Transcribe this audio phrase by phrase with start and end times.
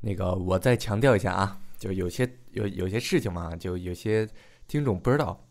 [0.00, 4.28] 那个我再强调一下啊，就有些有有些事情嘛，就有些
[4.66, 5.46] 听众不知道，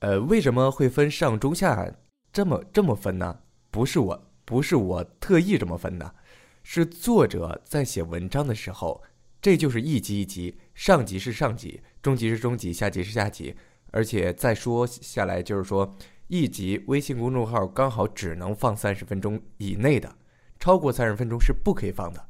[0.00, 1.90] 呃，为什么会分上中下
[2.32, 3.40] 这么这么分呢？
[3.70, 6.14] 不是我不是我特意这么分的，
[6.62, 9.02] 是作者在写文章的时候，
[9.40, 13.54] 这就是一级一级，上级是上级，中级是中级，下级是下级，
[13.90, 15.94] 而且再说下来就是说，
[16.26, 20.16] 一级微信公众号刚好只能放三十分钟以内的，
[20.58, 22.28] 超过三十分钟是不可以放的。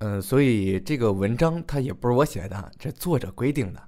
[0.00, 3.82] 嗯，所以这个文章它也不是我写的，这作者规定的。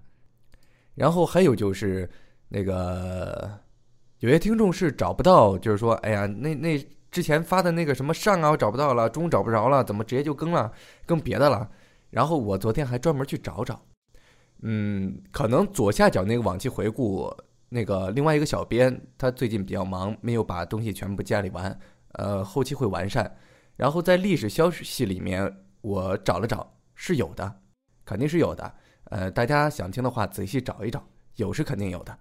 [0.95, 2.09] 然后还有就是
[2.51, 3.51] 那个
[4.19, 6.79] 有些听众是找不到，就是说，哎呀，那那
[7.11, 10.71] 之前发的那个什么上啊，我找不到了，中找不着了，怎么直接就更了，
[11.07, 11.67] 更别的了？
[12.11, 13.83] 然后我昨天还专门去找找，
[14.61, 17.35] 嗯，可能左下角那个往期回顾，
[17.71, 21.81] 那个另外一个小编他最近比较忙，没有把东西全部建立完，
[22.13, 23.35] 呃，后期会完善。
[23.77, 25.51] 然后在历史消息里面。
[25.83, 27.61] 我找了找，是有的，
[28.05, 28.75] 肯定是有的。
[29.05, 31.07] 呃，大家想听的话，仔细找一找，
[31.37, 32.19] 有是肯定有的。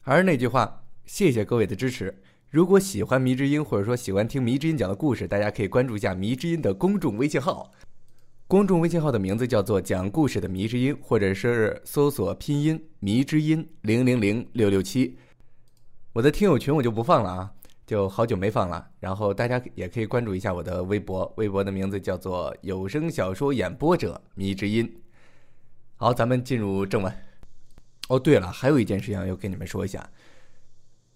[0.00, 2.22] 还是那句话，谢谢各位的支持。
[2.50, 7.70] 如果喜欢迷之音，或者说喜欢听迷之音讲的故事，大家可以关注一下迷之音的公众微信号。
[8.48, 15.16] 公众微信号的名字叫做“讲故事的迷之音”，或者是搜索拼音“迷之音零零零六六七”。
[16.14, 17.54] 我的听友群我就不放了啊。
[17.90, 25.02] 就好久没放了，然后大家也可以关注一下我的微博，微博的名字叫做有声小说演播者迷之音。
[25.96, 27.12] 好，咱们进入正文。
[28.08, 30.08] 哦，对了，还有一件事情要跟你们说一下，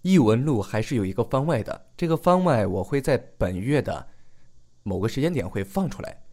[0.03, 4.09] 译文录还是有一个番外的，这个番外我会在本月的
[4.83, 6.25] 某个时间点会放出来，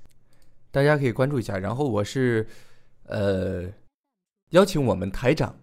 [0.71, 1.55] 大家可以关注一下。
[1.55, 2.47] 然后我是
[3.03, 3.65] 呃
[4.49, 5.55] 邀请我们台长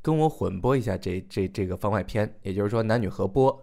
[0.00, 3.62] 跟我混播一下这这这个番外篇，也就是说男女合播。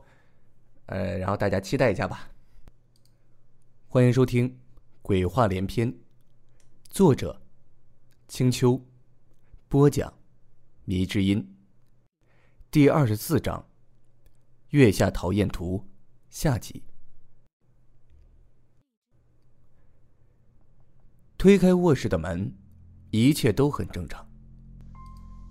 [0.88, 2.30] 呃，然后大家期待一下吧。
[3.88, 4.50] 欢迎收听
[5.02, 5.92] 《鬼话连篇》，
[6.90, 7.42] 作者：
[8.28, 8.86] 青秋，
[9.68, 10.14] 播讲：
[10.84, 11.58] 迷之音。
[12.70, 13.68] 第二十四章：
[14.70, 15.88] 月下讨厌图
[16.30, 16.84] 下集。
[21.38, 22.56] 推开卧室的门，
[23.10, 24.28] 一切都很正常。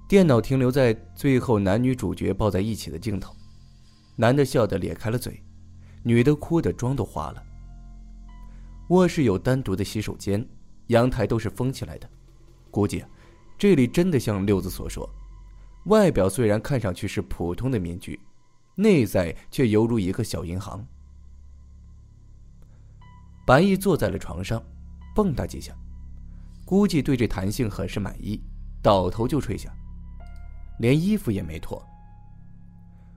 [0.08, 3.34] 电脑停留在最后男女主角抱在一起的镜头。
[4.16, 5.42] 男的笑得咧开了嘴，
[6.02, 7.42] 女的哭得妆都花了。
[8.88, 10.46] 卧室有单独的洗手间，
[10.88, 12.08] 阳台都是封起来的，
[12.70, 13.04] 估计
[13.58, 15.08] 这里真的像六子所说，
[15.86, 18.20] 外表虽然看上去是普通的民居，
[18.74, 20.86] 内在却犹如一个小银行。
[23.46, 24.62] 白毅坐在了床上，
[25.14, 25.74] 蹦跶几下，
[26.64, 28.40] 估计对这弹性很是满意，
[28.82, 29.74] 倒头就睡下，
[30.78, 31.82] 连衣服也没脱。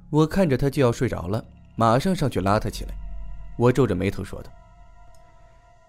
[0.09, 1.43] 我看着他就要睡着了，
[1.75, 2.93] 马上上去拉他起来。
[3.57, 4.51] 我皱着眉头说道：“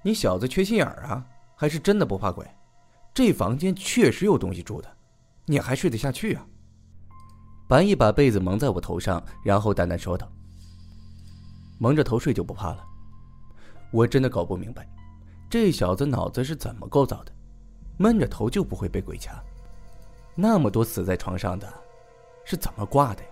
[0.02, 1.24] 你小子缺心眼儿啊，
[1.54, 2.44] 还是真的不怕鬼？
[3.14, 4.88] 这房间确实有东西住的，
[5.44, 6.46] 你还睡得下去啊？”
[7.68, 10.26] 白毅把被子蒙在我头上，然后淡淡说道
[11.78, 12.84] ：“蒙着头睡就不怕了。”
[13.92, 14.88] 我真的搞不明白，
[15.48, 17.32] 这小子脑子是怎么构造的，
[17.98, 19.40] 闷着头就不会被鬼掐？
[20.34, 21.72] 那么多死在床上的，
[22.44, 23.28] 是怎么挂的呀？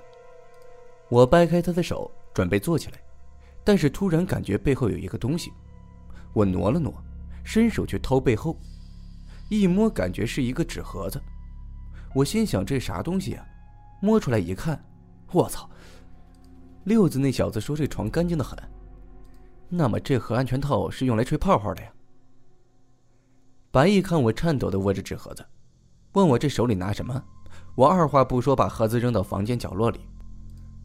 [1.08, 2.98] 我掰开他的手，准备坐起来，
[3.62, 5.52] 但是突然感觉背后有一个东西，
[6.32, 6.92] 我挪了挪，
[7.44, 8.56] 伸手去掏背后，
[9.48, 11.22] 一摸感觉是一个纸盒子，
[12.14, 13.46] 我心想这啥东西啊？
[14.02, 14.84] 摸出来一看，
[15.32, 15.68] 我操！
[16.84, 18.58] 六子那小子说这床干净的很，
[19.68, 21.90] 那么这盒安全套是用来吹泡泡的呀？
[23.70, 25.44] 白毅看我颤抖的握着纸盒子，
[26.12, 27.22] 问我这手里拿什么，
[27.74, 30.00] 我二话不说把盒子扔到房间角落里。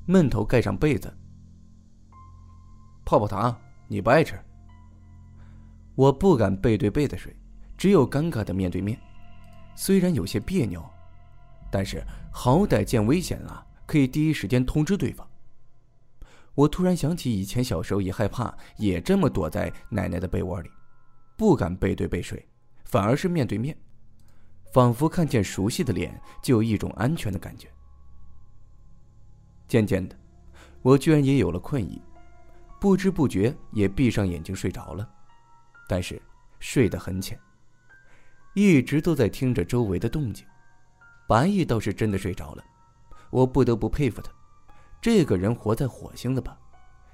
[0.05, 1.11] 闷头盖上被子。
[3.05, 3.55] 泡泡糖，
[3.87, 4.39] 你不爱吃。
[5.95, 7.35] 我不敢背对背的睡，
[7.77, 8.99] 只有尴尬的面对面。
[9.75, 10.83] 虽然有些别扭，
[11.71, 15.27] 但是好歹见危险了，可以第一时间通知对方。
[16.53, 20.69] 我突然想起以前小时候一害怕，也这么躲在奶奶的被窝里，
[21.37, 22.45] 不敢背对背睡，
[22.85, 23.77] 反而是面对面，
[24.73, 27.69] 仿佛看见熟悉的脸，就有一种安全的感觉。
[29.71, 30.15] 渐渐的，
[30.81, 32.01] 我居然也有了困意，
[32.77, 35.09] 不知不觉也闭上眼睛睡着了，
[35.87, 36.21] 但是
[36.59, 37.39] 睡得很浅，
[38.53, 40.45] 一直都在听着周围的动静。
[41.25, 42.63] 白毅倒是真的睡着了，
[43.29, 44.29] 我不得不佩服他，
[44.99, 46.57] 这个人活在火星的吧？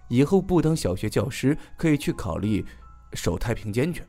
[0.07, 2.65] 以后不当小学教师，可以去考虑
[3.13, 4.01] 守太平间去。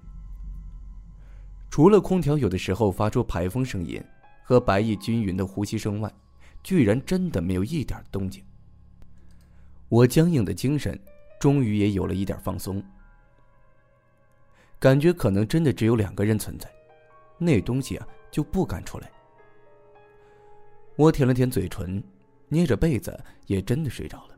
[1.69, 4.03] 除了空调有的时候发出排风声音
[4.43, 6.11] 和白毅均匀的呼吸声外，
[6.63, 8.45] 居然真的没有一点动静。
[9.89, 10.99] 我僵硬的精神
[11.41, 12.83] 终于也有了一点放松。
[14.79, 16.71] 感觉可能真的只有两个人存在，
[17.39, 19.11] 那东西啊就不敢出来。
[20.97, 22.03] 我舔了舔嘴唇，
[22.49, 24.37] 捏着被子，也真的睡着了。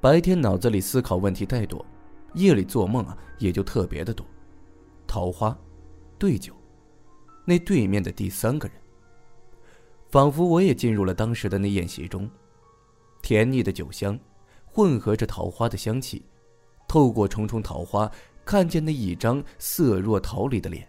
[0.00, 1.84] 白天脑子里思考问题太多，
[2.34, 4.26] 夜里做梦啊也就特别的多。
[5.06, 5.56] 桃花，
[6.18, 6.54] 对酒，
[7.44, 8.76] 那对面的第三个人，
[10.16, 12.26] 仿佛我也进入了当时的那宴席中，
[13.20, 14.18] 甜腻的酒香，
[14.64, 16.24] 混合着桃花的香气，
[16.88, 18.10] 透过重重桃花，
[18.42, 20.88] 看见那一张色若桃李的脸。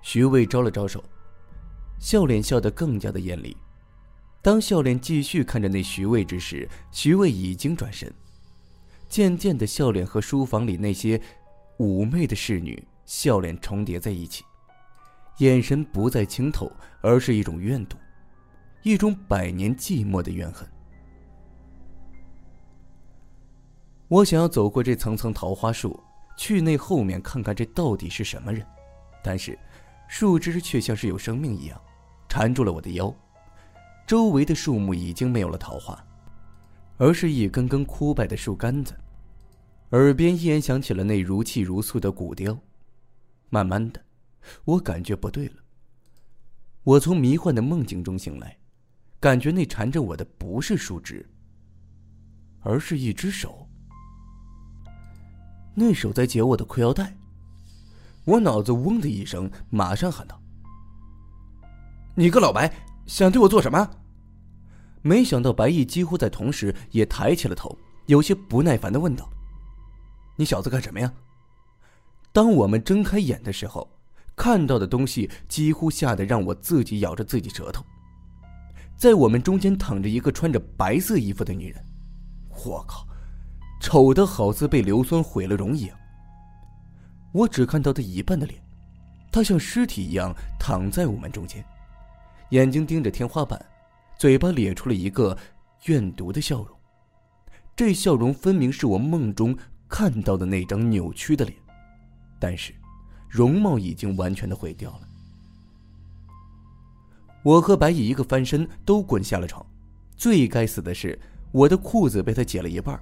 [0.00, 1.02] 徐渭招了招手，
[1.98, 3.56] 笑脸笑得更加的艳丽。
[4.40, 8.08] 当笑脸继续看着那徐渭之时，徐渭已经转身，
[9.08, 11.20] 渐渐的，笑脸和书房里那些
[11.78, 14.44] 妩媚的侍女笑脸重叠在一起，
[15.38, 16.70] 眼神不再清透，
[17.00, 17.96] 而是一种怨毒，
[18.84, 20.68] 一种百年寂寞的怨恨。
[24.08, 25.98] 我想要走过这层层桃花树，
[26.36, 28.64] 去那后面看看这到底是什么人，
[29.22, 29.58] 但是
[30.06, 31.80] 树枝却像是有生命一样，
[32.28, 33.12] 缠住了我的腰。
[34.06, 35.98] 周围的树木已经没有了桃花，
[36.98, 38.94] 而是一根根枯败的树干子。
[39.92, 42.54] 耳边依然响起了那如泣如诉的古调。
[43.48, 44.04] 慢慢的，
[44.66, 45.54] 我感觉不对了。
[46.82, 48.58] 我从迷幻的梦境中醒来，
[49.24, 51.26] 感觉那缠着我的不是树枝，
[52.60, 53.66] 而是一只手。
[55.74, 57.16] 那手在解我的裤腰带。
[58.26, 60.38] 我脑子嗡的一声，马上喊道
[62.14, 62.70] ：“你个老白！”
[63.08, 63.88] 想对我做什么？
[65.00, 69.26] 没想到白毅几乎在同时也抬起了头，有些不耐烦的问道
[70.36, 71.10] ：“你小子干什么呀？”
[72.30, 73.90] 当我们睁开眼的时候，
[74.36, 77.82] 看到的东西几乎吓得让我自己咬着自己舌头。
[78.96, 81.84] 在我们中间躺着一个穿着白色衣服的女人，
[82.64, 83.06] 我靠，
[83.80, 85.96] 丑的好似被硫酸毁了容一样。
[87.32, 88.62] 我只看到她一半的脸，
[89.30, 91.64] 她像尸体一样躺在我们中间。
[92.50, 93.62] 眼睛盯着天花板，
[94.16, 95.36] 嘴巴咧出了一个
[95.86, 96.68] 怨毒的笑容。
[97.74, 99.56] 这笑容分明是我梦中
[99.88, 101.58] 看到的那张扭曲的脸，
[102.38, 102.72] 但是
[103.28, 105.08] 容貌已经完全的毁掉了。
[107.44, 109.64] 我和白蚁一个翻身都滚下了床。
[110.16, 111.16] 最该死的是，
[111.52, 113.00] 我的裤子被他解了一半，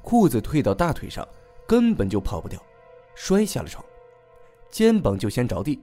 [0.00, 1.26] 裤子退到大腿上，
[1.66, 2.58] 根本就跑不掉，
[3.14, 3.84] 摔下了床，
[4.70, 5.78] 肩膀就先着地。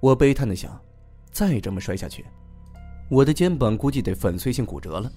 [0.00, 0.76] 我悲叹的想。
[1.32, 2.24] 再这么摔下去，
[3.10, 5.12] 我的肩膀估计得粉碎性骨折了。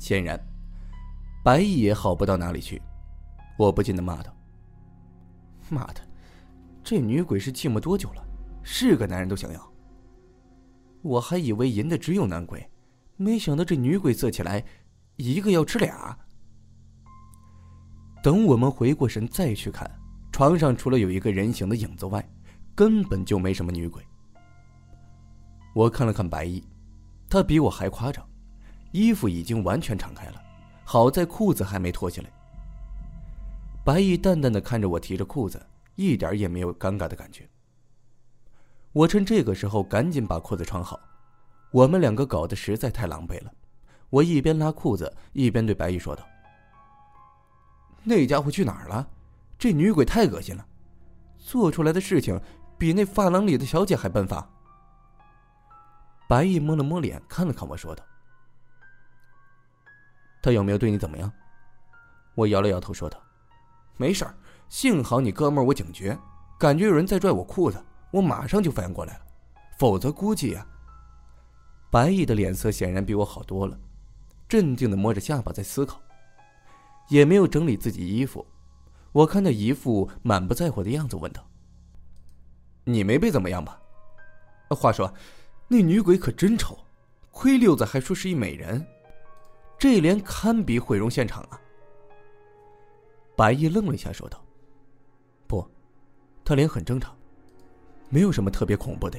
[0.00, 0.36] 显然，
[1.44, 2.82] 白毅也好不到哪里去，
[3.56, 4.34] 我不禁的骂道
[5.70, 6.00] ：“妈的，
[6.82, 8.24] 这女鬼是寂寞多久了？
[8.64, 9.72] 是个男人都想要。
[11.06, 12.68] 我还以为淫的只有男鬼，
[13.16, 14.64] 没想到这女鬼色起来，
[15.16, 16.18] 一个要吃俩。”
[18.22, 19.88] 等我们回过神再去看，
[20.32, 22.28] 床上除了有一个人形的影子外，
[22.74, 24.02] 根本就没什么女鬼。
[25.74, 26.62] 我看了看白衣，
[27.30, 28.26] 他比我还夸张，
[28.90, 30.42] 衣服已经完全敞开了，
[30.84, 32.30] 好在裤子还没脱下来。
[33.84, 35.64] 白衣淡淡的看着我提着裤子，
[35.94, 37.48] 一点也没有尴尬的感觉。
[38.96, 40.98] 我趁这个时候赶紧把裤子穿好，
[41.70, 43.52] 我们两个搞得实在太狼狈了。
[44.08, 46.26] 我一边拉裤子，一边对白衣说道
[48.02, 49.06] ：“那家伙去哪儿了？
[49.58, 50.66] 这女鬼太恶心了，
[51.36, 52.40] 做出来的事情
[52.78, 54.50] 比那发廊里的小姐还奔放。”
[56.26, 58.02] 白毅摸了摸脸，看了看我说道
[60.40, 61.30] ：“他有没有对你怎么样？”
[62.34, 63.22] 我摇了摇头说道
[63.98, 64.34] ：“没事儿，
[64.70, 66.18] 幸好你哥们儿我警觉，
[66.58, 69.20] 感觉有人在拽我裤子，我马上就反应过来了，
[69.78, 70.66] 否则估计啊……”
[71.90, 73.78] 白毅的脸色显然比我好多了，
[74.48, 76.00] 镇定的摸着下巴在思考，
[77.08, 78.46] 也没有整理自己衣服。
[79.12, 81.48] 我看他一副满不在乎的样子，问道
[82.84, 83.80] ：“你没被怎么样吧？”
[84.70, 85.12] 话说。
[85.68, 86.78] 那女鬼可真丑，
[87.32, 88.86] 亏六子还说是一美人，
[89.76, 91.60] 这脸堪比毁容现场啊！
[93.36, 94.40] 白毅愣了一下，说道
[95.48, 95.68] ：“不，
[96.44, 97.18] 她脸很正常，
[98.08, 99.18] 没有什么特别恐怖的。”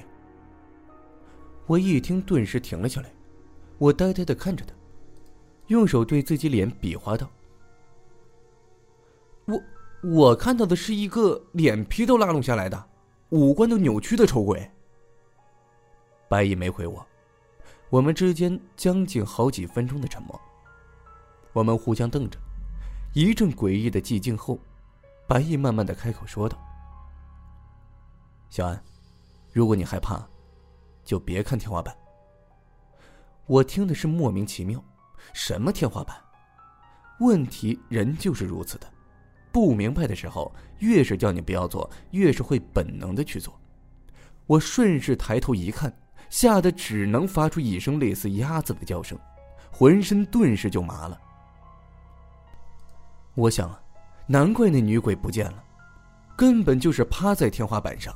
[1.67, 3.11] 我一听，顿时停了下来，
[3.77, 4.73] 我呆呆的看着他，
[5.67, 7.29] 用手对自己脸比划道
[9.45, 9.61] ：“我
[10.01, 12.89] 我看到的是一个脸皮都拉拢下来的，
[13.29, 14.71] 五官都扭曲的丑鬼。”
[16.29, 17.05] 白毅没回我，
[17.89, 20.39] 我们之间将近好几分钟的沉默。
[21.53, 22.37] 我们互相瞪着，
[23.13, 24.59] 一阵诡异的寂静后，
[25.27, 26.57] 白毅慢慢的开口说道
[28.49, 28.81] ：“小安，
[29.51, 30.25] 如果你害怕，
[31.03, 31.95] 就别看天花板。”
[33.45, 34.83] 我听的是莫名其妙，
[35.33, 36.15] 什么天花板？
[37.19, 38.87] 问题人就是如此的，
[39.51, 43.59] 不明白的时候，越是叫你不要做，越是会本能的去做。
[44.45, 45.91] 我顺势抬头一看，
[46.29, 49.17] 吓得只能发出一声类似鸭子的叫声，
[49.71, 51.19] 浑身顿时就麻了。
[53.33, 53.81] 我想啊，
[54.27, 55.63] 难怪那女鬼不见了，
[56.35, 58.13] 根本就是趴在天花板上。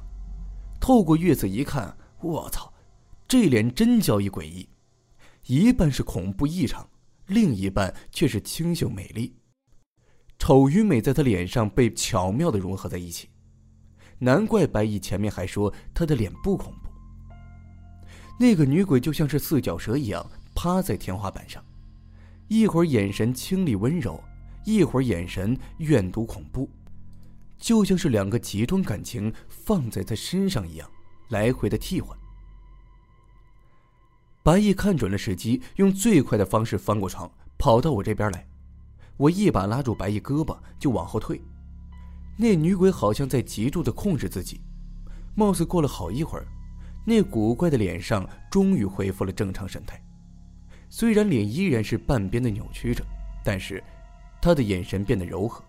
[0.81, 2.73] 透过月色一看，我操，
[3.27, 4.67] 这脸真叫一诡异，
[5.45, 6.89] 一半是恐怖异常，
[7.27, 9.35] 另一半却是清秀美丽。
[10.39, 13.29] 丑与美在她脸上被巧妙的融合在一起，
[14.17, 16.89] 难怪白毅前面还说她的脸不恐怖。
[18.39, 21.63] 那个女鬼就像是四脚蛇一样趴在天花板上，
[22.47, 24.19] 一会儿眼神清丽温柔，
[24.65, 26.67] 一会儿眼神怨毒恐怖，
[27.61, 30.89] 就像是两个极端感情放在他身上一样，
[31.29, 32.17] 来回的替换。
[34.43, 38.45] 白毅看准了时机，用最快的方式翻过床，跑到我这边来。
[39.15, 41.39] 我一把拉住白毅胳膊，就往后退。
[42.35, 44.59] 那女鬼好像在极度的控制自己，
[45.35, 46.47] 貌似过了好一会儿，
[47.05, 50.03] 那古怪的脸上终于恢复了正常神态。
[50.89, 53.05] 虽然脸依然是半边的扭曲着，
[53.45, 53.83] 但是
[54.41, 55.63] 她的眼神变得柔和。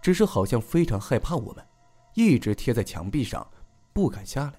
[0.00, 1.66] 只是好像非常害怕我们，
[2.14, 3.46] 一直贴在墙壁上，
[3.92, 4.54] 不敢下来。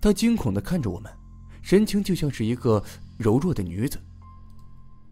[0.00, 1.12] 他惊恐的看着我们，
[1.62, 2.82] 神情就像是一个
[3.18, 4.00] 柔弱的女子。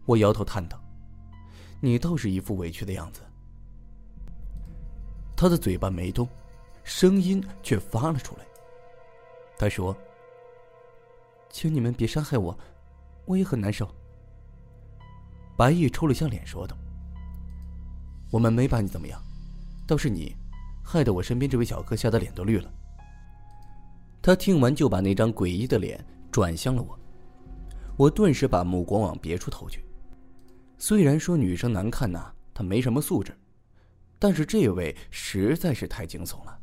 [0.05, 0.81] 我摇头叹道
[1.79, 3.21] ：“你倒是一副委屈的样子。”
[5.37, 6.27] 他的嘴巴没动，
[6.83, 8.45] 声音却发了出来。
[9.59, 9.95] 他说
[11.51, 12.57] ：“请你们别伤害我，
[13.25, 13.87] 我也很难受。”
[15.55, 16.75] 白毅抽了下脸，说道
[18.29, 19.21] ：“我们没把你怎么样，
[19.87, 20.35] 倒是你，
[20.83, 22.71] 害得我身边这位小哥吓得脸都绿了。”
[24.21, 26.99] 他听完，就把那张诡异的脸转向了我，
[27.97, 29.83] 我顿时把目光往别处投去。
[30.77, 33.35] 虽然说女生难看呐，她没什么素质，
[34.19, 36.59] 但是这位实在是太惊悚了。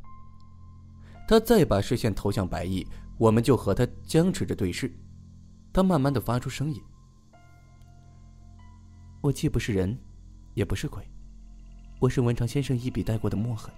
[1.27, 4.89] 他再把视线投向白毅，我们就和他僵持着对视。
[5.73, 6.81] 他慢慢的发出声音
[9.19, 9.97] ：“我既不是人，
[10.53, 11.03] 也不是鬼，
[11.99, 13.73] 我是文长先生一笔带过的墨痕。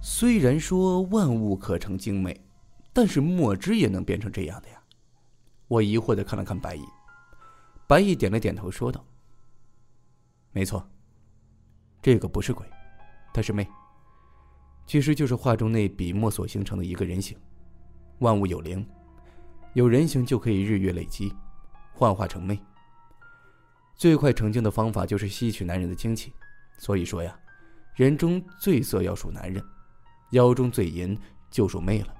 [0.00, 2.38] 虽然说万物可成精美，
[2.92, 4.82] 但是墨汁也能变成这样的呀。”
[5.68, 6.84] 我疑惑的看了看白毅。
[7.86, 9.04] 白毅点了点头，说道
[10.50, 10.84] ：“没错，
[12.02, 12.66] 这个不是鬼，
[13.32, 13.66] 他是魅。
[14.86, 17.38] 其实就是画中那笔墨所形成的一个人形。
[18.18, 18.84] 万物有灵，
[19.74, 21.32] 有人形就可以日月累积，
[21.92, 22.58] 幻化成魅。
[23.94, 26.32] 最快成精的方法就是吸取男人的精气。
[26.78, 27.38] 所以说呀，
[27.94, 29.64] 人中最色要数男人，
[30.30, 31.18] 妖中最淫
[31.50, 32.14] 就属妹了。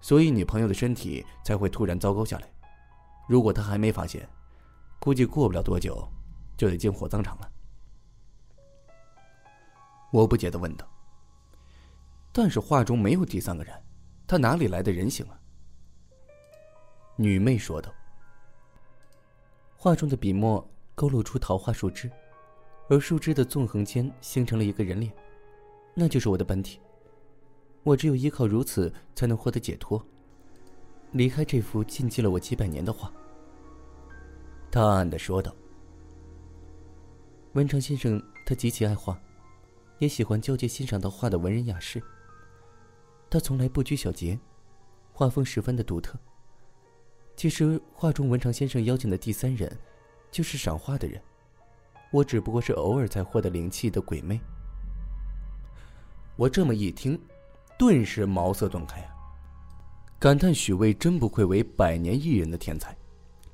[0.00, 2.50] 所以你朋友的身体才会突然糟糕下来。”
[3.28, 4.28] 如果他还没发现，
[5.00, 6.08] 估计过不了多久，
[6.56, 7.50] 就得进火葬场了。
[10.12, 10.88] 我不解的问道
[12.32, 13.74] ：“但是画中没有第三个人，
[14.28, 15.36] 他哪里来的人形啊？”
[17.18, 17.92] 女魅说道
[19.86, 22.10] ：“画中的笔墨勾勒出桃花树枝，
[22.88, 25.12] 而树枝的纵横间形成了一个人脸，
[25.94, 26.80] 那就是我的本体。
[27.84, 30.04] 我只有依靠如此，才能获得解脱。”
[31.14, 33.12] 离开这幅禁忌了我几百年的画，
[34.72, 35.54] 他暗暗的说道
[37.54, 39.16] ：“文长先生，他极其爱画，
[40.00, 42.02] 也喜欢交接欣赏到画的文人雅士。
[43.30, 44.36] 他从来不拘小节，
[45.12, 46.18] 画风十分的独特。
[47.36, 49.70] 其实画中文长先生邀请的第三人，
[50.30, 51.20] 就是赏画的人，
[52.10, 54.40] 我只不过是偶尔才获得灵气的鬼魅。”
[56.34, 57.18] 我这么一听，
[57.78, 59.14] 顿时茅塞顿开啊！
[60.18, 62.96] 感叹许巍真不愧为百年一人的天才，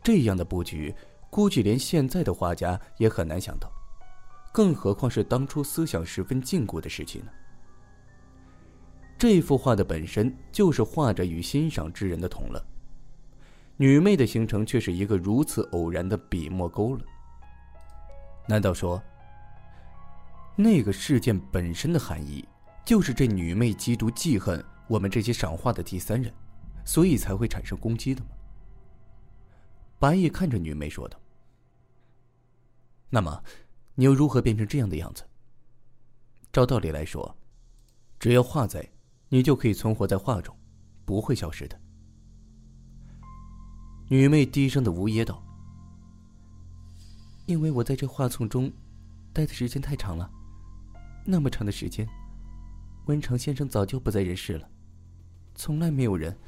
[0.02, 0.94] 这样的布局，
[1.28, 3.70] 估计连现在的画家也很难想到，
[4.52, 7.26] 更何况是当初思想十分禁锢的时期呢？
[9.18, 12.64] 这幅画的本身就是画者与欣赏之人的同乐，
[13.82, 17.04] 女魅的形成却是一个如此偶然的笔墨勾勒。
[18.46, 19.02] 难道说，
[20.54, 22.46] 那个事件本身的含义，
[22.84, 26.32] 就是这女魅极度记恨我们这些赏画的第三人？
[26.84, 28.28] 所以才会产生攻击的吗？
[29.98, 31.18] 白毅看着女魅说道
[33.10, 33.42] ：“那么，
[33.96, 35.24] 你又如何变成这样的样子？
[36.52, 37.36] 照道理来说，
[38.20, 38.88] 只要画在，
[39.28, 40.56] 你就可以存活在画中，
[41.04, 41.76] 不会消失的。”
[44.12, 45.42] 女魅低声的呜咽道
[47.48, 48.70] ：“因为我在这画丛中
[49.32, 50.30] 待的时间太长了，
[51.24, 52.06] 那么长的时间，
[53.06, 54.68] 温长先生早就不在人世了，
[55.54, 56.38] 从来没有人。”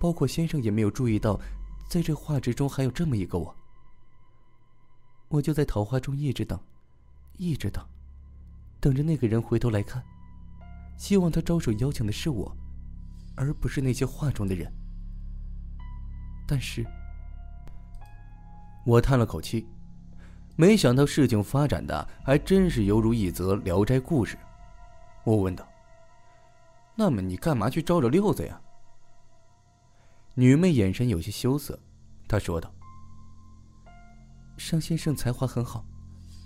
[0.00, 1.40] 包括先生也没有注意到，
[1.88, 3.56] 在这画质中还有这么一个我。
[5.28, 6.58] 我就在桃花中一直等，
[7.36, 7.86] 一直等，
[8.80, 10.04] 等着那个人回头来看，
[10.96, 12.56] 希望他招手邀请的是我，
[13.36, 14.68] 而不是那些画中的人。
[16.50, 16.82] 但是，
[18.86, 19.68] 我叹了口气，
[20.56, 24.34] 没想到事情发展的还真是犹如一则《聊斋故事》。
[25.24, 25.68] 我问道
[26.96, 28.58] ：“那么你干嘛去招惹六子呀？”
[30.34, 31.78] 女妹眼神有些羞涩，
[32.26, 32.72] 她说道。
[34.56, 35.84] 尚先生才华很好，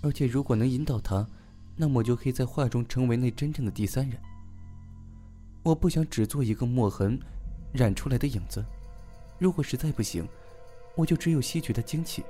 [0.01, 1.25] 而且如果能引导他，
[1.77, 4.19] 那么我就可以在画中成为那真正的第三人。
[5.63, 7.17] 我不想只做一个墨痕
[7.71, 8.63] 染出来的影子，
[9.37, 10.27] 如果实在不行，
[10.95, 12.23] 我就只有吸取他精气。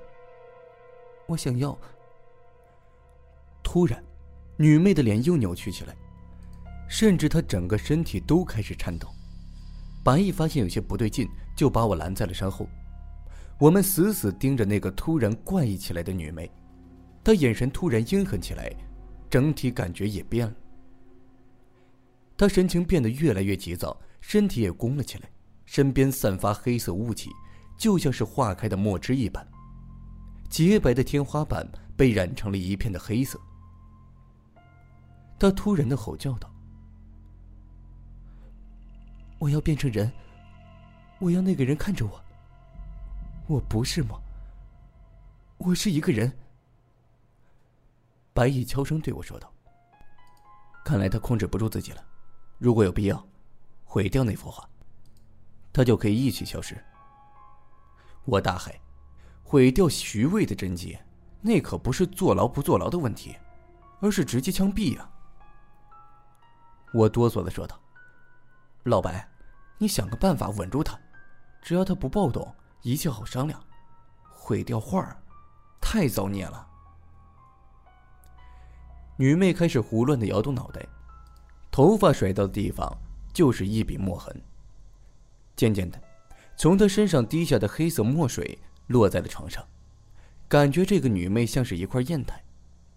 [1.28, 1.78] 我想要。
[3.64, 4.04] 突然，
[4.58, 5.96] 女妹的脸又扭曲起来，
[6.88, 9.08] 甚至她整个身体都开始颤抖。
[10.04, 12.68] 白毅发现有些不对劲，就把我拦在了身后。
[13.58, 16.52] 我们死死盯着那个突然怪异起来的女魅，
[17.24, 18.72] 她眼神突然阴狠起来，
[19.30, 20.54] 整体感觉也变了。
[22.38, 25.30] 她神情变得越来越急躁，身体也弓了起来，
[25.74, 27.32] 身边散发黑色雾气，
[27.80, 29.44] 就像是化开的墨汁一般。
[30.48, 33.42] 洁白的天花板被染成了一片的黑色。
[35.40, 36.48] 他突然的吼叫道
[39.42, 40.14] ：“我要变成人，
[41.18, 42.24] 我要那个人看着我。”
[43.50, 44.22] 我不是梦？
[45.58, 46.32] 我是一个人。
[48.32, 49.52] 白毅悄声对我说道
[50.86, 52.06] ：“看来他控制不住自己了。
[52.60, 53.28] 如果有必要，
[53.84, 54.70] 毁掉那幅画，
[55.74, 56.82] 他就可以一起消失。”
[58.24, 58.74] 我大喊
[59.44, 60.98] ：“毁掉徐渭的真迹，
[61.42, 63.36] 那可不是坐牢不坐牢的问题，
[64.00, 65.10] 而是直接枪毙呀！”
[66.94, 67.78] 我哆嗦的说道
[68.84, 69.28] ：“老白，
[69.78, 70.98] 你想个办法稳住他，
[71.62, 73.64] 只要他不暴动。”一切好商量，
[74.30, 75.16] 毁掉画儿，
[75.80, 76.68] 太造孽了。
[79.16, 80.86] 女魅开始胡乱的摇动脑袋，
[81.72, 82.94] 头发甩到的地方
[83.32, 84.36] 就是一笔墨痕。
[85.56, 86.02] 渐渐的，
[86.56, 89.66] 从他身上滴下的黑色墨水落在了床上，
[90.48, 92.44] 感觉这个女魅像是一块砚台，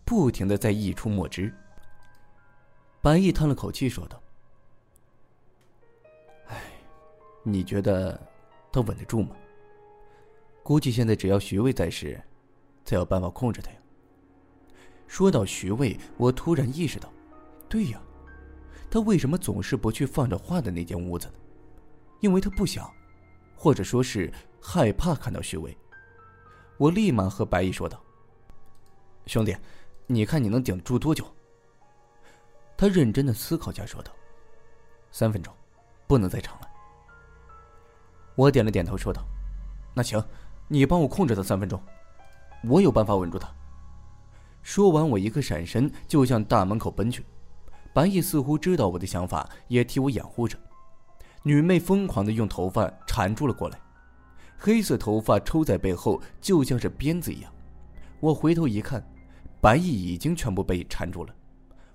[0.05, 1.53] 不停的在溢出墨汁。
[3.03, 4.21] 白毅叹了口气说道
[6.49, 6.61] ：“哎，
[7.43, 8.21] 你觉得
[8.73, 9.37] 他稳得住吗？”
[10.65, 12.21] 估计现在只要徐渭在世，
[12.85, 13.77] 才有办法控制他呀。
[15.07, 17.13] 说到徐渭，我突然意识到，
[17.69, 18.03] 对呀，
[18.91, 21.35] 他为什么总是不去放着画的那间屋子呢？
[22.21, 22.91] 因为他不想，
[23.55, 25.77] 或者说是害怕看到徐渭。
[26.79, 28.03] 我立马和白毅说道
[29.27, 29.57] ：“兄弟，
[30.07, 31.25] 你看你能顶住多久？”
[32.77, 34.13] 他认真的思考下说道
[35.11, 35.55] ：“三分钟，
[36.07, 36.69] 不能再长了。”
[38.37, 39.25] 我点了点头说道
[39.95, 40.23] ：“那行。”
[40.69, 41.81] 你帮我控制他三分钟，
[42.65, 43.49] 我有办法稳住他。
[44.63, 47.25] 说完，我一个闪身就向大门口奔去。
[47.95, 50.59] 白毅似乎知道我的想法，也替我掩护着。
[51.47, 53.79] 女魅疯狂的用头发缠住了过来，
[54.59, 57.53] 黑色头发抽在背后，就像是鞭子一样。
[58.19, 59.01] 我回头一看，
[59.61, 61.33] 白毅已经全部被缠住了。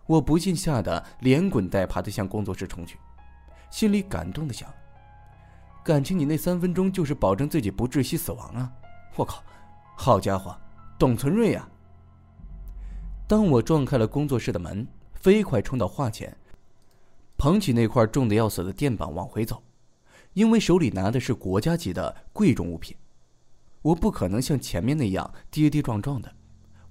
[0.06, 2.98] 我不禁吓得连滚带爬的向工作室冲去，
[3.70, 4.74] 心里感动的想。
[5.84, 8.72] 感情你那三分钟就是保证自己不窒息死亡啊！
[9.18, 9.44] 我靠，
[9.98, 10.56] 好家伙，
[10.98, 11.68] 董存瑞呀！
[13.28, 16.34] 当我撞开了工作室的门，飞快冲到画前，
[17.42, 19.64] 捧起那块重的要死的垫板往回走，
[20.34, 22.96] 因为手里拿的是国家级的贵重物品，
[23.82, 26.32] 我不可能像前面那样跌跌撞撞的，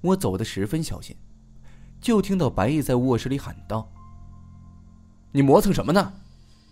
[0.00, 1.16] 我走得十分小心。
[2.00, 3.88] 就听到白毅在卧室里喊道
[5.30, 6.12] ：“你磨蹭什么呢？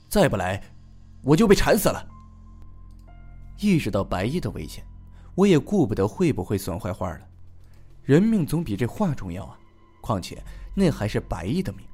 [0.08, 0.60] 再不来！”
[1.22, 2.04] 我就被缠死了。
[3.60, 4.84] 意识到白毅的危险，
[5.36, 7.20] 我也顾不得会不会损坏画了。
[8.02, 9.56] 人命总比这画重要啊！
[10.00, 10.42] 况且
[10.74, 11.86] 那还是白毅的命。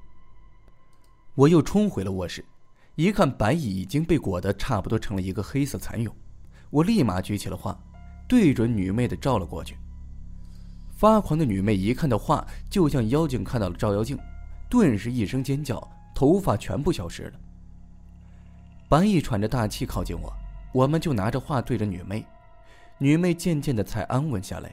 [1.35, 2.45] 我又冲回了卧室，
[2.95, 6.13] 一看白毅已经被裹得差不多成了一个黑色蚕蛹，
[6.71, 7.77] 我立马举起了画，
[8.29, 9.77] 对准女魅的照了过去。
[10.97, 14.17] 发狂的女魅一看到画，就像妖精看到了照妖镜，
[14.71, 15.83] 顿时一声尖叫，
[16.15, 17.33] 头发全部消失了。
[18.89, 20.33] 白毅喘着大气靠近我，
[20.73, 22.25] 我们就拿着画对着女魅，
[22.99, 24.73] 女魅渐渐的才安稳下来。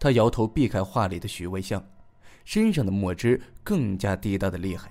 [0.00, 1.80] 她摇头避开画里的许巍像，
[2.44, 4.90] 身上的墨汁更加滴答的厉害。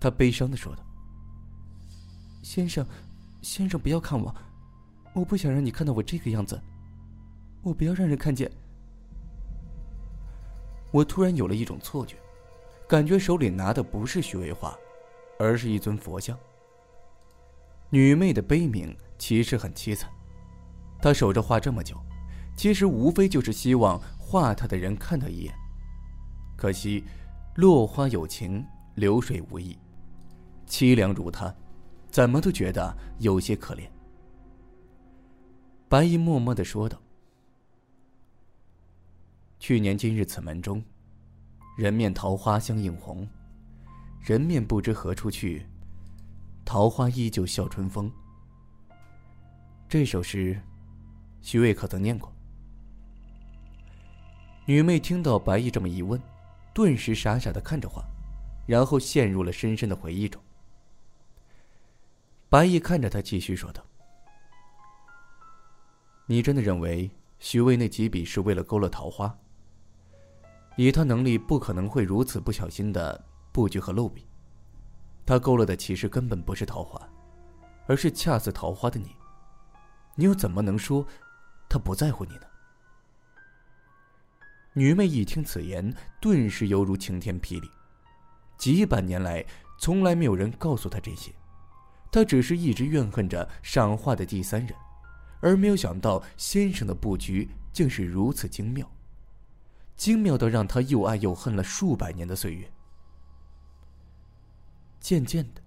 [0.00, 0.82] 他悲伤的说道
[2.42, 2.86] ：“先生，
[3.42, 4.34] 先生不要看我，
[5.12, 6.60] 我不想让你看到我这个样子，
[7.62, 8.50] 我不要让人看见。”
[10.90, 12.16] 我突然有了一种错觉，
[12.88, 14.76] 感觉手里拿的不是许巍画，
[15.38, 16.36] 而是一尊佛像。
[17.90, 20.10] 女魅的悲鸣其实很凄惨，
[21.00, 21.96] 她守着画这么久，
[22.56, 25.54] 其实无非就是希望画她的人看她一眼。
[26.56, 27.04] 可惜，
[27.56, 29.78] 落花有情，流水无意。
[30.70, 31.52] 凄凉如他，
[32.12, 33.90] 怎么都觉得有些可怜。
[35.88, 36.96] 白衣默默的说道
[39.58, 40.80] ：“去年今日此门中，
[41.76, 43.28] 人面桃花相映红，
[44.20, 45.66] 人面不知何处去，
[46.64, 48.10] 桃花依旧笑春风。”
[49.88, 50.56] 这首诗，
[51.42, 52.32] 徐渭可曾念过？
[54.66, 56.22] 女妹听到白毅这么一问，
[56.72, 58.04] 顿时傻傻的看着画，
[58.68, 60.40] 然后陷入了深深的回忆中。
[62.50, 63.80] 白毅看着她，继续说道
[66.26, 67.08] ：“你真的认为
[67.38, 69.32] 徐渭那几笔是为了勾勒桃花？
[70.76, 74.26] 以他能力，不可能会如此不小心的布局和漏笔。
[75.24, 77.00] 他勾勒的其实根本不是桃花，
[77.86, 79.14] 而是恰似桃花的你。
[80.16, 81.06] 你又怎么能说
[81.68, 82.42] 他不在乎你呢？”
[84.74, 87.70] 女妹一听此言，顿时犹如晴天霹雳。
[88.58, 89.46] 几百年来，
[89.78, 91.32] 从来没有人告诉她这些，
[92.10, 94.74] 他只是一直怨恨着赏画的第三人，
[95.40, 98.90] 而没有想到先生的布局竟是如此精妙，
[99.96, 102.70] 精妙到让他又爱又恨了数百年的岁月。
[104.98, 105.62] 渐渐的，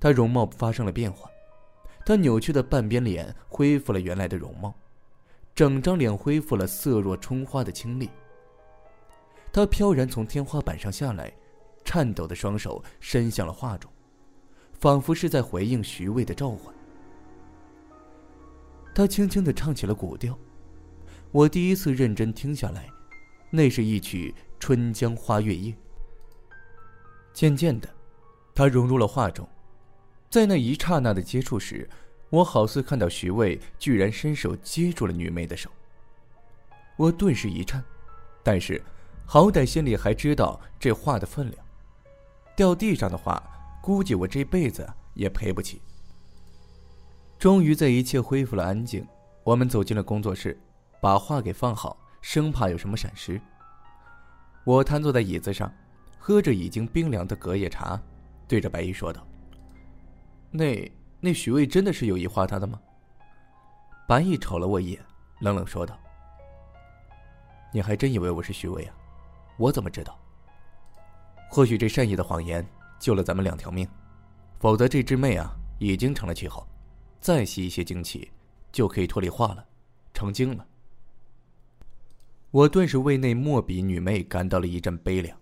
[0.00, 1.30] 他容貌发生了变化，
[2.04, 4.74] 他扭曲的半边脸恢复了原来的容貌。
[5.54, 8.08] 整张脸恢复了色若春花的清丽。
[9.52, 11.32] 他飘然从天花板上下来，
[11.84, 13.90] 颤抖的双手伸向了画中，
[14.78, 16.74] 仿佛是在回应徐渭的召唤。
[18.94, 20.38] 他轻轻的唱起了古调，
[21.30, 22.88] 我第一次认真听下来，
[23.50, 25.72] 那是一曲《春江花月夜》。
[27.32, 27.88] 渐渐的，
[28.54, 29.48] 他融入了画中，
[30.28, 31.88] 在那一刹那的接触时。
[32.30, 35.70] 我好似看到徐渭居然伸手接住了女妹的手，
[36.98, 37.82] 我顿时一颤，
[38.42, 38.82] 但是
[39.24, 41.64] 好歹心里还知道这画的分量，
[42.54, 43.42] 掉地上的话，
[43.80, 45.80] 估计我这辈子也赔不起。
[47.38, 49.06] 终于在一切恢复了安静，
[49.44, 50.58] 我们走进了工作室，
[51.00, 53.40] 把画给放好，生怕有什么闪失。
[54.64, 55.72] 我瘫坐在椅子上，
[56.18, 58.00] 喝着已经冰凉的隔夜茶，
[58.46, 59.26] 对着白衣说道
[60.50, 62.80] ：“那……”那许巍真的是有意画他的吗？
[64.06, 65.04] 白毅瞅了我一眼，
[65.40, 65.98] 冷冷说道
[67.74, 68.94] ：“你还真以为我是许巍啊？
[69.56, 70.16] 我怎么知道？
[71.50, 72.64] 或许这善意的谎言
[72.98, 73.88] 救了咱们两条命，
[74.58, 76.66] 否则这只妹啊已经成了气候，
[77.20, 78.30] 再吸一些精气，
[78.72, 79.64] 就可以脱离画了，
[80.12, 80.66] 成精了。”
[82.50, 85.38] 我顿时为那墨笔女妹感到了一阵悲凉，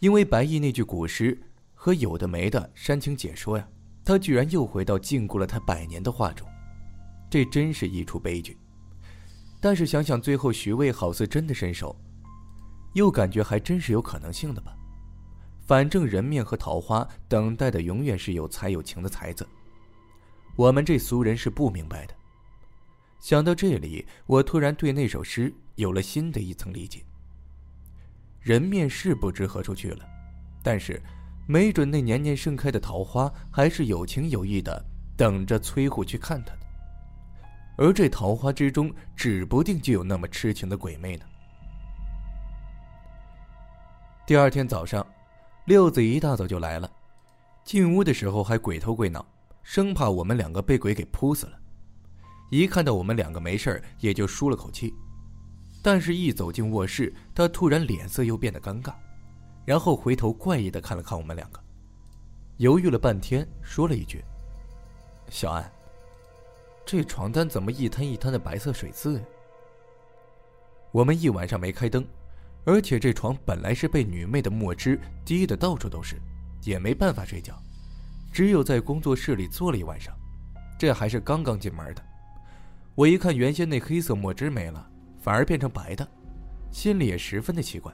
[0.00, 1.36] 因为白毅那句古诗
[1.74, 3.68] 和有的没的煽情解说呀。
[4.04, 6.46] 他居然又回到禁锢了他百年的画中，
[7.28, 8.56] 这真是一出悲剧。
[9.60, 11.98] 但是想想最后徐渭好似真的伸手，
[12.94, 14.76] 又感觉还真是有可能性的吧。
[15.66, 19.46] 反正人面和桃花等待的永远是有才有情的才子，
[20.54, 22.14] 我们这俗人是不明白的。
[23.20, 27.04] 想到这里，我突然对那首诗有了新的一层理解。
[28.40, 30.06] 人面是不知何处去了，
[30.62, 31.02] 但是。
[31.48, 34.84] 没准那年年盛开的桃花还是有情有义的，
[35.16, 36.58] 等着崔护去看他的。
[37.76, 41.24] 而这桃花之中，指不定就有那么痴情的鬼魅呢。
[44.26, 45.06] 第二天早上，
[45.66, 46.88] 六子一大早就来了，
[47.64, 49.26] 进屋的时候还鬼头鬼脑，
[49.64, 51.58] 生怕我们两个被鬼给扑死了。
[52.52, 54.94] 一看到我们两个没事也就舒了口气。
[55.82, 58.94] 但是，一走进卧室，他突然脸色又变得尴尬。
[59.64, 61.60] 然后回头怪异的看了看我们两个，
[62.58, 64.24] 犹豫了半天，说了一句
[65.28, 65.68] ：“小安，
[66.84, 69.24] 这床单怎么一滩一滩的白色水渍呀？”
[70.92, 72.06] 我们一晚上没开灯，
[72.66, 76.20] 而且这床本来是被女妹的墨汁滴的到处都是，
[76.64, 77.56] 也没办法睡觉，
[78.32, 80.12] 只有在工作室里坐了一晚上。
[80.76, 82.02] 这还是刚刚进门的，
[82.96, 84.84] 我一看原先那黑色墨汁没了，
[85.22, 86.06] 反而变成白的，
[86.72, 87.90] 心里也十分的奇怪。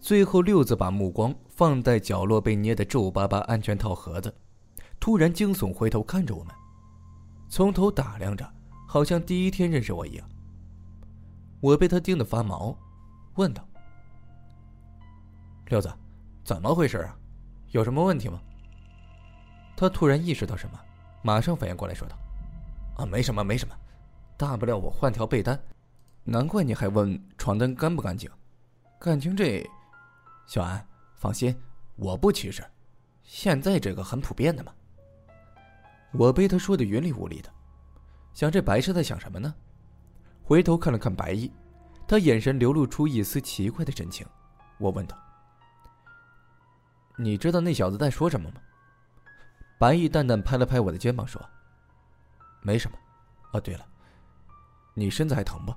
[0.00, 4.34] 最后，六子把目光放在角落被捏得皱巴巴安全套盒子，
[4.98, 6.54] 突然惊悚回头看着我们，
[7.48, 8.50] 从头打量着，
[8.86, 10.26] 好像第一天认识我一样。
[11.60, 12.76] 我被他盯得发毛，
[13.38, 13.64] 问道
[15.70, 15.88] ：“六子，
[16.42, 17.16] 怎么回事啊？
[17.68, 18.42] 有什么问题吗？”
[19.78, 20.78] 他突然意识到什么，
[21.22, 22.16] 马上反应过来，说道
[22.98, 23.72] ：“啊，没什么，没什么，
[24.36, 25.56] 大不了我换条被单。
[26.24, 28.28] 难怪你还问床单干不干净，
[28.98, 29.64] 感情这……”
[30.48, 31.54] 小安，放心，
[31.94, 32.64] 我不歧视，
[33.22, 34.72] 现在这个很普遍的嘛。
[36.10, 37.48] 我被他说的云里雾里的，
[38.34, 39.54] 想这白痴在想什么呢？
[40.42, 41.52] 回头看了看白衣，
[42.08, 44.26] 他眼神流露出一丝奇怪的神情。
[44.78, 45.16] 我问道
[47.18, 48.60] ：“你知道那小子在说什么吗？”
[49.78, 51.40] 白毅淡淡拍了拍我的肩膀，说
[52.62, 52.96] ：“没什么。
[53.52, 53.86] 哦，对了，
[54.94, 55.76] 你身子还疼吧？”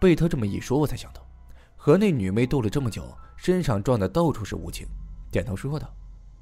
[0.00, 1.24] 被他这么一说，我才想到，
[1.76, 4.86] 和那女妹斗了这么久，身上撞的到处是无情，
[5.30, 5.88] 点头说道：“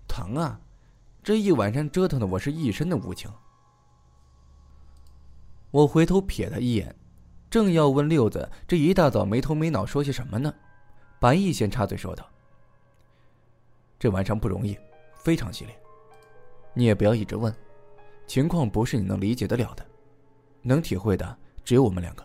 [0.08, 0.58] 疼啊，
[1.22, 3.30] 这一晚上折腾的我是一身的无情。”
[5.70, 6.96] 我回头瞥他一眼，
[7.48, 10.52] 正要问六子这一大早没头没脑说些什么呢，
[11.20, 12.28] 白毅先插嘴说道
[13.98, 14.76] ：“这晚上不容易，
[15.14, 15.78] 非常激烈，
[16.74, 17.54] 你也不要一直问，
[18.26, 19.86] 情况不是你能理解得了的，
[20.62, 22.24] 能体会的只有我们两个。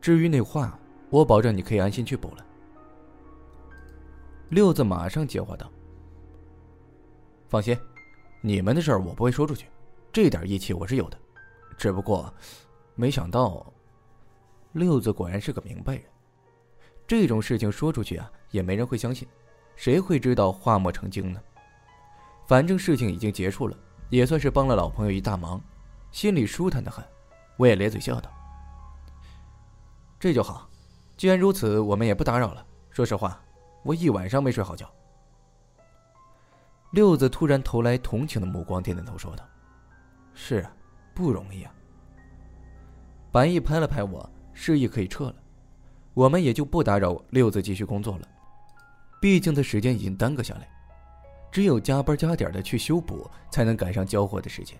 [0.00, 2.44] 至于那话，我保证你可以安心去补了。”
[4.50, 5.70] 六子马上接话道
[7.48, 7.78] ：“放心，
[8.40, 9.66] 你们的事儿我不会说出去，
[10.12, 11.18] 这点义气我是有的。”
[11.78, 12.32] 只不过，
[12.94, 13.72] 没想到，
[14.76, 16.04] 六子果然是个明白人。
[17.06, 19.26] 这种事情说出去啊，也没人会相信，
[19.74, 21.40] 谁会知道化莫成精呢？
[22.46, 23.76] 反正事情已经结束了，
[24.10, 25.60] 也算是帮了老朋友一大忙，
[26.10, 27.02] 心里舒坦的很。
[27.56, 28.30] 我也咧嘴笑道
[30.20, 30.68] ：“这就好，
[31.16, 32.66] 既然如此，我们也不打扰了。
[32.90, 33.40] 说实话，
[33.82, 34.86] 我一晚上没睡好觉。”
[36.92, 39.44] 六子突然投来同情的目光，点点头说道
[40.34, 40.72] ：“是啊。”
[41.16, 41.72] 不容易啊！
[43.32, 45.34] 白毅拍了拍我，示意可以撤了，
[46.14, 48.26] 我们也就不打扰六子继续工作了。
[49.20, 50.66] 毕竟他时间已经耽搁下来，
[51.52, 54.78] 只有加班加点的去修补，才能赶上交货的时间。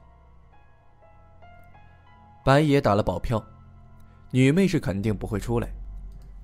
[2.42, 3.44] 白爷打了保票，
[4.30, 5.68] 女妹是肯定不会出来。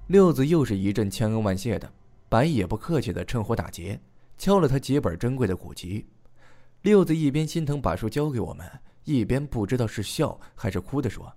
[0.09, 1.91] 六子又是一阵千恩万谢的，
[2.29, 3.99] 白也不客气的趁火打劫，
[4.37, 6.07] 敲了他几本珍贵的古籍。
[6.83, 8.71] 六子一边心疼把书交给我们。
[9.05, 11.33] 一边不知道是笑还是哭的说：“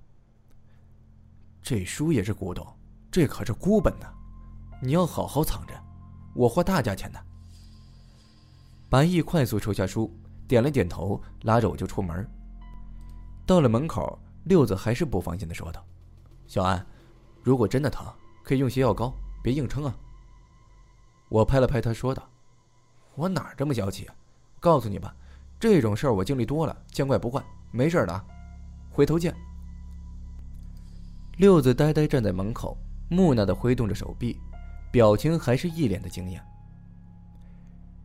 [1.65, 2.63] 这书也是古董，
[3.09, 4.05] 这可是孤本呢，
[4.79, 5.73] 你要好好藏着，
[6.35, 7.19] 我花大价钱的。”
[8.87, 10.15] 白毅快速收下书，
[10.47, 12.23] 点了点头，拉着我就出门。
[13.47, 15.83] 到了门口，六子还是不放心的说道
[16.45, 16.85] ：“小安，
[17.41, 18.05] 如果真的疼，
[18.43, 19.97] 可以用些药膏，别硬撑啊。”
[21.29, 22.29] 我拍了拍他说道
[23.17, 24.13] ：“我哪这么娇气啊？
[24.59, 25.15] 告诉你吧。”
[25.59, 28.25] 这种事儿我经历多了，见怪不怪，没事的，
[28.91, 29.35] 回头见。
[31.37, 32.77] 六子呆呆站在门口，
[33.09, 34.39] 木讷的挥动着手臂，
[34.89, 36.39] 表情还是一脸的惊讶。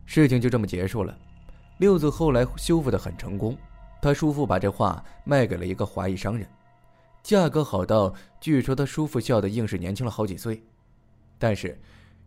[0.05, 1.17] 事情就这么结束了。
[1.77, 3.57] 六子后来修复的很成功，
[4.01, 6.45] 他叔父把这画卖给了一个华裔商人，
[7.23, 10.61] 价格好到据说他叔父笑的硬是年轻了好几岁。
[11.39, 11.79] 但是，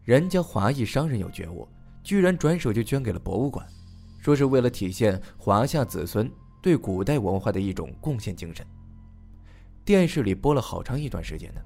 [0.05, 1.69] 人家华裔商人有觉悟，
[2.03, 3.67] 居然转手就捐给了博物馆。
[4.21, 8.67] 说是为了体现华夏子孙对古代文化的一种贡献精神。
[9.85, 11.61] 电视里播了好长一段时间呢，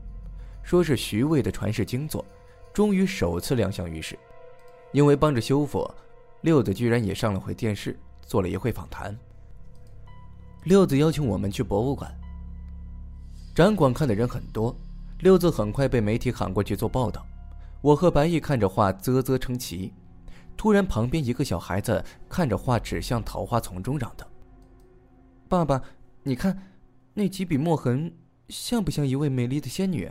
[0.62, 2.24] 说是徐渭的传世精作，
[2.72, 4.18] 终于首次亮相于世。
[4.90, 5.88] 因为帮着修复，
[6.40, 9.16] 六子居然也上了回电视，做了一回访谈。
[10.64, 12.12] 六子邀请我们去博物馆。
[13.54, 14.76] 展馆看的人很多，
[15.20, 17.24] 六子很快被媒体喊过去做报道。
[17.80, 19.92] 我和白毅看着画啧啧称奇。
[20.56, 24.26] 突然，旁边一个小孩子看着画，指向桃花丛中，嚷道
[25.48, 25.80] ：“爸爸，
[26.24, 26.60] 你看，
[27.18, 28.16] 那几笔墨痕
[28.48, 30.08] 像不像一位美丽的仙女？”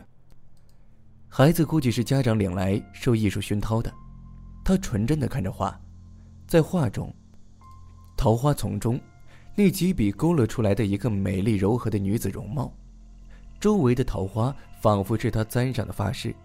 [1.26, 3.90] 孩子估计是家长领来受艺术熏陶的，
[4.62, 5.80] 他纯真的看着画，
[6.46, 7.10] 在画中，
[8.14, 9.00] 桃花丛中，
[9.54, 12.70] 那几笔勾勒出来的一个美丽柔和的女子容貌，
[13.58, 16.36] 周围的桃花仿佛是他簪上的发饰。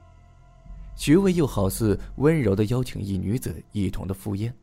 [0.95, 4.55] 徐渭又好似温柔的邀请一女子一同的赴宴，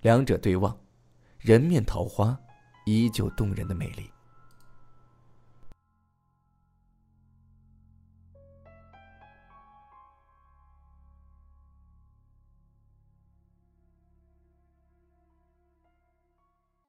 [0.00, 0.74] 两者对望，
[1.38, 2.34] 人面桃花，
[2.86, 4.10] 依旧动人的美丽。